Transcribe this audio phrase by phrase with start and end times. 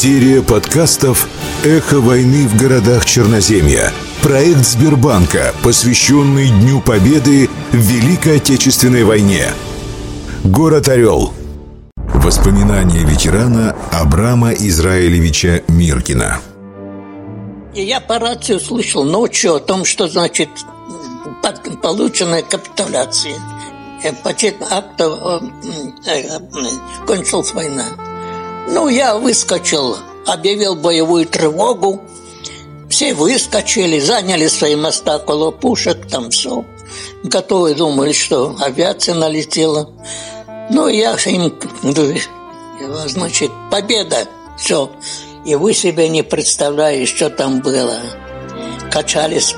[0.00, 1.28] Серия подкастов
[1.64, 3.92] «Эхо войны в городах Черноземья».
[4.22, 9.46] Проект Сбербанка, посвященный Дню Победы в Великой Отечественной войне.
[10.44, 11.34] Город Орел.
[11.96, 16.42] Воспоминания ветерана Абрама Израилевича Миркина.
[17.74, 20.48] Я по рации услышал ночью о том, что значит
[21.82, 23.34] полученная капитуляция.
[24.22, 25.42] Почти акта
[27.04, 27.86] кончилась война.
[28.70, 32.02] Ну, я выскочил, объявил боевую тревогу.
[32.90, 36.64] Все выскочили, заняли свои места около пушек, там все.
[37.24, 39.88] Готовы думали, что авиация налетела.
[40.70, 41.54] Ну, я им,
[43.06, 44.26] значит, победа,
[44.58, 44.90] все.
[45.46, 48.00] И вы себе не представляете, что там было.
[48.92, 49.54] Качались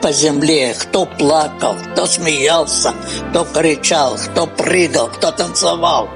[0.00, 2.94] по земле, кто плакал, кто смеялся,
[3.30, 6.08] кто кричал, кто прыгал, кто танцевал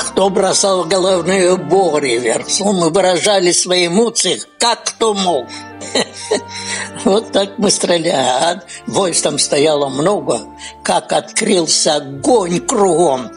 [0.00, 2.46] кто бросал головные уборы вверх.
[2.60, 5.46] Мы выражали свои эмоции, как кто мог.
[7.04, 8.08] Вот так мы стреляли.
[8.10, 10.40] А войск там стояло много.
[10.82, 13.30] Как открылся огонь кругом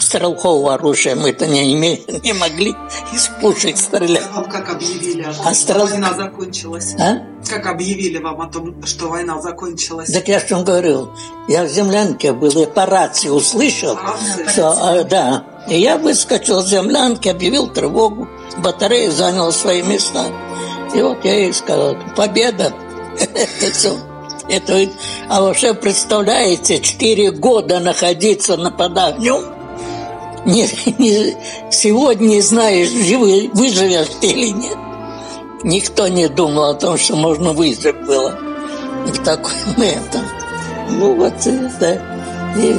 [0.00, 2.74] стрелкового оружия мы-то не, имели, не могли
[3.12, 4.28] из пушек стрелять.
[4.32, 5.86] Вам как объявили, а что стрел...
[5.86, 6.94] война закончилась?
[6.98, 7.18] А?
[7.48, 10.10] Как объявили вам о том, что война закончилась?
[10.10, 11.12] Так я что говорил.
[11.48, 15.44] Я в землянке был и по рации услышал, а, что, а, да.
[15.70, 20.26] И я выскочил с землянки, объявил тревогу, батарея заняла свои места.
[20.92, 22.74] И вот я ей сказал, победа,
[23.18, 23.96] это все.
[24.48, 24.90] Это,
[25.28, 28.98] а вообще представляете, четыре года находиться на под
[30.44, 30.68] не,
[30.98, 31.36] не,
[31.70, 34.76] сегодня не знаешь, живы, выживешь ты или нет.
[35.62, 38.36] Никто не думал о том, что можно выжить было
[39.06, 40.22] в таком этом.
[40.88, 42.02] Ну вот это,
[42.58, 42.74] и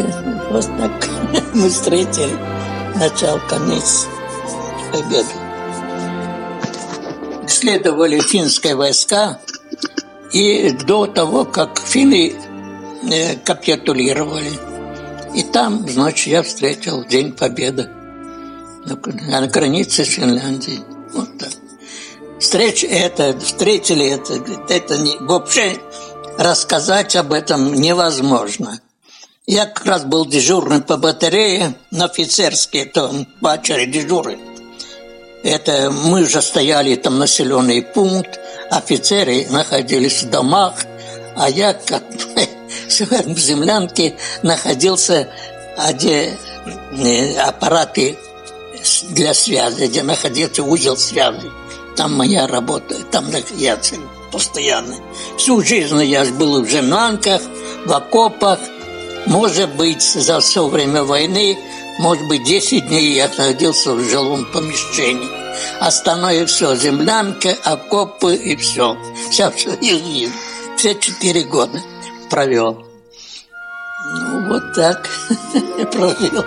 [0.52, 1.10] вот так
[1.54, 2.51] мы встретили
[2.96, 4.08] начало, конец
[4.92, 5.30] победы.
[7.48, 9.40] Следовали финские войска,
[10.32, 12.34] и до того, как финны
[13.12, 14.52] э, капитулировали–
[15.34, 17.90] и там, значит, я встретил День Победы
[18.86, 20.82] на границе Финляндии.
[21.14, 21.50] Вот так.
[22.40, 24.34] Встреч это, встретили это,
[24.68, 25.78] это не, вообще
[26.38, 28.82] рассказать об этом невозможно.
[29.52, 34.40] Я как раз был дежурным по батарее, на офицерские, то бачери дежуры.
[35.44, 38.40] Это мы же стояли там населенный пункт,
[38.70, 40.76] офицеры находились в домах,
[41.36, 42.02] а я как
[42.88, 45.28] в землянке находился,
[45.96, 46.38] где
[46.98, 48.18] э, аппараты
[49.10, 51.52] для связи, где находился узел связи.
[51.98, 53.26] Там моя работа, там
[53.58, 53.78] я
[54.32, 54.96] постоянно.
[55.38, 57.42] Всю жизнь я был в землянках,
[57.86, 58.58] в окопах.
[59.28, 61.58] Может быть, за все время войны,
[62.00, 65.30] может быть, 10 дней я находился в жилом помещении.
[65.80, 68.98] Остальное все, землянка, окопы и все.
[69.30, 69.78] Вся, все,
[70.78, 71.80] все четыре года
[72.30, 72.86] провел.
[74.04, 75.08] Ну, вот так
[75.92, 76.46] прожил.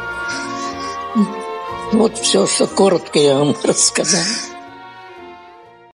[1.92, 4.20] Вот все, что коротко я вам рассказал.